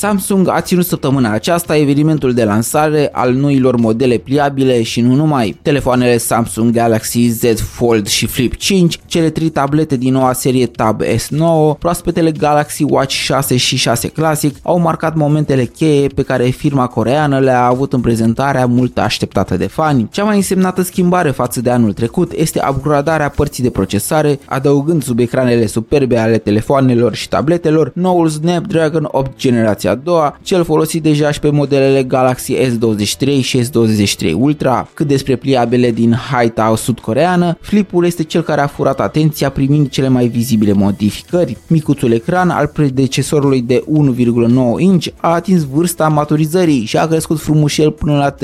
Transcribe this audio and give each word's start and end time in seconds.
Samsung 0.00 0.48
a 0.48 0.60
ținut 0.60 0.86
săptămâna 0.86 1.32
aceasta 1.32 1.76
evenimentul 1.76 2.34
de 2.34 2.44
lansare 2.44 3.08
al 3.12 3.32
noilor 3.32 3.76
modele 3.76 4.16
pliabile 4.16 4.82
și 4.82 5.00
nu 5.00 5.14
numai. 5.14 5.58
Telefoanele 5.62 6.16
Samsung 6.16 6.72
Galaxy 6.74 7.28
Z 7.28 7.42
Fold 7.60 8.06
și 8.06 8.26
Flip 8.26 8.56
5, 8.56 8.98
cele 9.06 9.30
trei 9.30 9.48
tablete 9.48 9.96
din 9.96 10.12
noua 10.12 10.32
serie 10.32 10.66
Tab 10.66 11.02
S9, 11.02 11.78
proaspetele 11.78 12.30
Galaxy 12.30 12.82
Watch 12.82 13.14
6 13.14 13.56
și 13.56 13.76
6 13.76 14.08
Classic 14.08 14.56
au 14.62 14.78
marcat 14.78 15.14
momentele 15.14 15.64
cheie 15.64 16.06
pe 16.06 16.22
care 16.22 16.44
firma 16.44 16.86
coreană 16.86 17.38
le-a 17.38 17.64
avut 17.64 17.92
în 17.92 18.00
prezentarea 18.00 18.66
mult 18.66 18.98
așteptată 18.98 19.56
de 19.56 19.66
fani. 19.66 20.08
Cea 20.10 20.24
mai 20.24 20.36
însemnată 20.36 20.82
schimbare 20.82 21.30
față 21.30 21.60
de 21.60 21.70
anul 21.70 21.92
trecut 21.92 22.32
este 22.32 22.60
upgradarea 22.70 23.28
părții 23.28 23.62
de 23.62 23.70
procesare, 23.70 24.38
adăugând 24.44 25.02
sub 25.02 25.18
ecranele 25.18 25.66
superbe 25.66 26.18
ale 26.18 26.38
telefoanelor 26.38 27.14
și 27.14 27.28
tabletelor 27.28 27.92
noul 27.94 28.28
Snapdragon 28.28 29.08
8 29.10 29.38
generația 29.38 29.88
a 29.90 29.94
doua, 29.94 30.38
cel 30.42 30.64
folosit 30.64 31.02
deja 31.02 31.30
și 31.30 31.40
pe 31.40 31.50
modelele 31.50 32.02
Galaxy 32.02 32.54
S23 32.54 33.40
și 33.40 33.62
S23 33.62 34.32
Ultra. 34.36 34.88
Cât 34.94 35.06
despre 35.06 35.36
pliabele 35.36 35.90
din 35.90 36.12
Haitao 36.12 36.76
sud-coreană, 36.76 37.56
flipul 37.60 38.04
este 38.04 38.22
cel 38.22 38.42
care 38.42 38.60
a 38.60 38.66
furat 38.66 39.00
atenția 39.00 39.50
primind 39.50 39.88
cele 39.88 40.08
mai 40.08 40.26
vizibile 40.26 40.72
modificări. 40.72 41.56
Micuțul 41.66 42.12
ecran 42.12 42.50
al 42.50 42.66
predecesorului 42.66 43.60
de 43.62 43.84
1,9 43.86 44.78
inch 44.78 45.06
a 45.16 45.28
atins 45.34 45.64
vârsta 45.64 46.08
maturizării 46.08 46.84
și 46.84 46.96
a 46.96 47.06
crescut 47.06 47.38
frumușel 47.38 47.90
până 47.90 48.16
la 48.16 48.34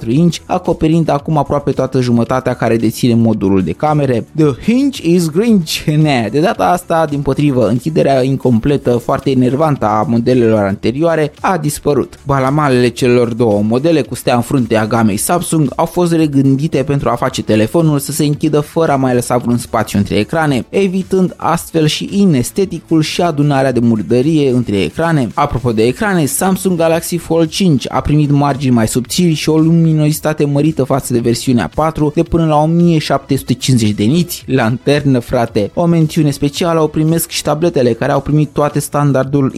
3,4 0.00 0.06
inch, 0.06 0.36
acoperind 0.46 1.08
acum 1.08 1.36
aproape 1.36 1.70
toată 1.70 2.00
jumătatea 2.00 2.54
care 2.54 2.76
deține 2.76 3.14
modulul 3.14 3.62
de 3.62 3.72
camere. 3.72 4.26
The 4.36 4.72
hinge 4.72 5.08
is 5.08 5.30
grinch. 5.30 5.78
Ne, 6.00 6.28
de 6.30 6.40
data 6.40 6.64
asta, 6.64 7.06
din 7.06 7.20
potrivă, 7.20 7.68
închiderea 7.68 8.22
incompletă, 8.22 8.90
foarte 8.90 9.30
enervantă 9.30 9.86
a 9.86 10.02
modelelor 10.08 10.59
anterioare 10.66 11.32
a 11.40 11.58
dispărut. 11.58 12.18
Balamalele 12.26 12.88
celor 12.88 13.34
două 13.34 13.62
modele 13.62 14.02
cu 14.02 14.14
stea 14.14 14.34
în 14.34 14.40
frunte 14.40 14.76
a 14.76 14.86
gamei 14.86 15.16
Samsung 15.16 15.72
au 15.76 15.84
fost 15.84 16.12
regândite 16.12 16.82
pentru 16.82 17.08
a 17.08 17.14
face 17.14 17.42
telefonul 17.42 17.98
să 17.98 18.12
se 18.12 18.24
închidă 18.24 18.60
fără 18.60 18.92
a 18.92 18.96
mai 18.96 19.14
lăsa 19.14 19.36
vreun 19.36 19.58
spațiu 19.58 19.98
între 19.98 20.14
ecrane, 20.14 20.64
evitând 20.68 21.34
astfel 21.36 21.86
și 21.86 22.08
inesteticul 22.12 23.02
și 23.02 23.22
adunarea 23.22 23.72
de 23.72 23.80
murdărie 23.80 24.50
între 24.50 24.82
ecrane. 24.82 25.28
Apropo 25.34 25.72
de 25.72 25.82
ecrane, 25.82 26.24
Samsung 26.24 26.78
Galaxy 26.78 27.16
Fold 27.16 27.48
5 27.48 27.84
a 27.88 28.00
primit 28.00 28.30
margini 28.30 28.74
mai 28.74 28.88
subțiri 28.88 29.34
și 29.34 29.48
o 29.48 29.58
luminositate 29.58 30.44
mărită 30.44 30.84
față 30.84 31.12
de 31.12 31.18
versiunea 31.18 31.70
4 31.74 32.12
de 32.14 32.22
până 32.22 32.46
la 32.46 32.56
1750 32.56 33.90
de 33.90 34.04
niți. 34.04 34.44
Lanternă, 34.46 35.18
frate! 35.18 35.70
O 35.74 35.86
mențiune 35.86 36.30
specială 36.30 36.80
o 36.80 36.86
primesc 36.86 37.30
și 37.30 37.42
tabletele 37.42 37.92
care 37.92 38.12
au 38.12 38.20
primit 38.20 38.48
toate 38.52 38.78
standardul 38.78 39.52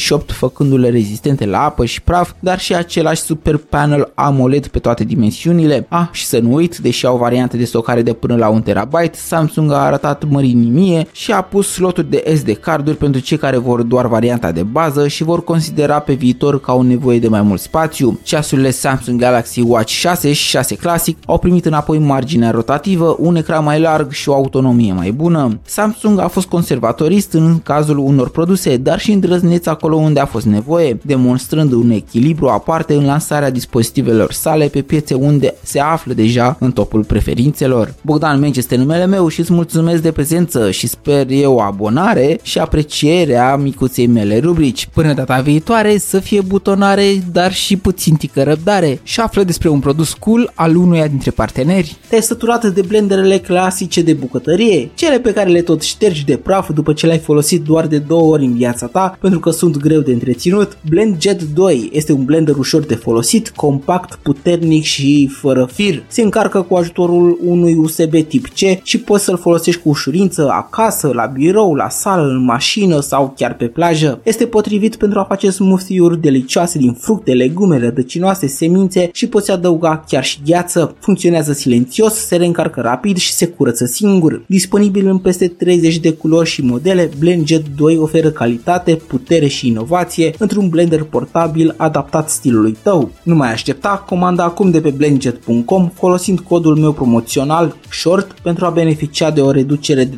IPX68 0.00 0.26
făcându-le 0.26 0.88
rezistente 0.88 1.46
la 1.46 1.64
apă 1.64 1.84
și 1.84 2.02
praf, 2.02 2.32
dar 2.40 2.58
și 2.58 2.74
același 2.74 3.20
super 3.20 3.56
panel 3.56 4.12
AMOLED 4.14 4.66
pe 4.66 4.78
toate 4.78 5.04
dimensiunile. 5.04 5.86
Ah, 5.88 6.08
și 6.12 6.26
să 6.26 6.38
nu 6.38 6.54
uit, 6.54 6.76
deși 6.76 7.06
au 7.06 7.16
variante 7.16 7.56
de 7.56 7.64
stocare 7.64 8.02
de 8.02 8.12
până 8.12 8.36
la 8.36 8.48
1 8.48 8.60
TB, 8.60 8.94
Samsung 9.12 9.72
a 9.72 9.76
arătat 9.76 10.24
mărinimie 10.28 11.06
și 11.12 11.32
a 11.32 11.40
pus 11.42 11.72
sloturi 11.72 12.10
de 12.10 12.24
SD 12.36 12.56
carduri 12.56 12.96
pentru 12.96 13.20
cei 13.20 13.36
care 13.38 13.56
vor 13.56 13.82
doar 13.82 14.06
varianta 14.06 14.52
de 14.52 14.62
bază 14.62 15.08
și 15.08 15.24
vor 15.24 15.44
considera 15.44 15.98
pe 15.98 16.12
viitor 16.12 16.60
că 16.60 16.70
au 16.70 16.82
nevoie 16.82 17.18
de 17.18 17.28
mai 17.28 17.42
mult 17.42 17.60
spațiu. 17.60 18.18
Ceasurile 18.22 18.70
Samsung 18.70 19.20
Galaxy 19.20 19.60
Watch 19.60 19.90
6 19.90 20.32
și 20.32 20.48
6 20.48 20.74
Classic 20.74 21.18
au 21.26 21.38
primit 21.38 21.66
înapoi 21.66 21.98
marginea 21.98 22.50
rotativă, 22.50 23.16
un 23.18 23.36
ecran 23.36 23.64
mai 23.64 23.80
larg 23.80 24.10
și 24.10 24.28
o 24.28 24.34
autonomie 24.34 24.92
mai 24.92 25.10
bună. 25.10 25.60
Samsung 25.64 26.18
a 26.18 26.28
fost 26.28 26.46
conservatorist 26.46 27.32
în 27.32 27.58
cazul 27.58 27.98
unor 27.98 28.30
produse, 28.30 28.76
dar 28.76 28.98
și 28.98 29.12
îndrăzneț 29.12 29.66
acolo 29.90 30.06
unde 30.06 30.20
a 30.20 30.26
fost 30.26 30.46
nevoie, 30.46 30.98
demonstrând 31.02 31.72
un 31.72 31.90
echilibru 31.90 32.48
aparte 32.48 32.94
în 32.94 33.04
lansarea 33.04 33.50
dispozitivelor 33.50 34.32
sale 34.32 34.66
pe 34.66 34.82
piețe 34.82 35.14
unde 35.14 35.54
se 35.62 35.80
află 35.80 36.12
deja 36.12 36.56
în 36.60 36.72
topul 36.72 37.04
preferințelor. 37.04 37.94
Bogdan 38.02 38.38
Menci 38.38 38.56
este 38.56 38.76
numele 38.76 39.06
meu 39.06 39.28
și 39.28 39.40
îți 39.40 39.52
mulțumesc 39.52 40.02
de 40.02 40.12
prezență 40.12 40.70
și 40.70 40.86
sper 40.86 41.26
eu 41.28 41.58
abonare 41.58 42.38
și 42.42 42.58
aprecierea 42.58 43.56
micuței 43.56 44.06
mele 44.06 44.38
rubrici. 44.38 44.88
Până 44.92 45.12
data 45.12 45.40
viitoare 45.40 45.98
să 45.98 46.18
fie 46.18 46.40
butonare, 46.40 47.04
dar 47.32 47.52
și 47.52 47.76
puțin 47.76 48.14
tică 48.14 48.42
răbdare 48.42 49.00
și 49.02 49.20
află 49.20 49.42
despre 49.42 49.68
un 49.68 49.80
produs 49.80 50.12
cool 50.12 50.52
al 50.54 50.76
unuia 50.76 51.06
dintre 51.06 51.30
parteneri. 51.30 51.96
Te-ai 52.08 52.22
săturat 52.22 52.66
de 52.66 52.82
blenderele 52.86 53.38
clasice 53.38 54.02
de 54.02 54.12
bucătărie, 54.12 54.90
cele 54.94 55.18
pe 55.18 55.32
care 55.32 55.50
le 55.50 55.62
tot 55.62 55.82
ștergi 55.82 56.24
de 56.24 56.36
praf 56.36 56.70
după 56.72 56.92
ce 56.92 57.06
le-ai 57.06 57.18
folosit 57.18 57.62
doar 57.62 57.86
de 57.86 57.98
două 57.98 58.32
ori 58.32 58.44
în 58.44 58.54
viața 58.54 58.86
ta 58.86 59.18
pentru 59.20 59.40
că 59.40 59.50
sunt 59.50 59.76
greu 59.80 60.00
de 60.00 60.12
întreținut? 60.12 60.78
Blend 60.88 61.20
Jet 61.20 61.42
2 61.42 61.90
este 61.92 62.12
un 62.12 62.24
blender 62.24 62.56
ușor 62.56 62.84
de 62.84 62.94
folosit, 62.94 63.48
compact, 63.48 64.14
puternic 64.22 64.82
și 64.82 65.30
fără 65.32 65.68
fir. 65.72 66.02
Se 66.08 66.22
încarcă 66.22 66.62
cu 66.62 66.74
ajutorul 66.74 67.38
unui 67.44 67.74
USB 67.74 68.14
tip 68.28 68.46
C 68.46 68.82
și 68.82 68.98
poți 68.98 69.24
să-l 69.24 69.38
folosești 69.38 69.80
cu 69.80 69.88
ușurință 69.88 70.48
acasă, 70.50 71.10
la 71.14 71.26
birou, 71.26 71.74
la 71.74 71.88
sală, 71.88 72.28
în 72.28 72.44
mașină 72.44 73.00
sau 73.00 73.34
chiar 73.36 73.54
pe 73.54 73.64
plajă. 73.64 74.20
Este 74.22 74.46
potrivit 74.46 74.96
pentru 74.96 75.18
a 75.18 75.24
face 75.24 75.50
smoothie-uri 75.50 76.20
delicioase 76.20 76.78
din 76.78 76.92
fructe, 76.92 77.32
legume, 77.32 77.78
rădăcinoase, 77.78 78.46
semințe 78.46 79.10
și 79.12 79.28
poți 79.28 79.50
adăuga 79.50 80.04
chiar 80.08 80.24
și 80.24 80.38
gheață. 80.46 80.94
Funcționează 81.00 81.52
silențios, 81.52 82.14
se 82.14 82.36
reîncarcă 82.36 82.80
rapid 82.80 83.16
și 83.16 83.32
se 83.32 83.46
curăță 83.46 83.84
singur. 83.84 84.42
Disponibil 84.46 85.08
în 85.08 85.18
peste 85.18 85.48
30 85.48 85.98
de 85.98 86.12
culori 86.12 86.48
și 86.48 86.62
modele, 86.62 87.10
Blend 87.18 87.46
Jet 87.46 87.64
2 87.76 87.96
oferă 87.96 88.30
calitate, 88.30 88.94
putere 88.94 89.46
și 89.46 89.68
inovație 89.70 90.34
într-un 90.38 90.68
blender 90.68 91.02
portabil 91.02 91.74
adaptat 91.76 92.28
stilului 92.30 92.76
tău. 92.82 93.10
Nu 93.22 93.34
mai 93.34 93.52
aștepta, 93.52 94.04
comanda 94.06 94.44
acum 94.44 94.70
de 94.70 94.80
pe 94.80 94.90
blendjet.com 94.90 95.90
folosind 95.94 96.40
codul 96.40 96.76
meu 96.76 96.92
promoțional 96.92 97.76
SHORT 97.90 98.32
pentru 98.42 98.64
a 98.64 98.70
beneficia 98.70 99.30
de 99.30 99.40
o 99.40 99.50
reducere 99.50 100.04
de 100.04 100.16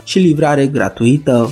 12% 0.00 0.04
și 0.04 0.18
livrare 0.18 0.66
gratuită. 0.66 1.50